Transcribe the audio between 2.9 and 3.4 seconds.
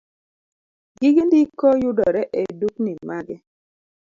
mage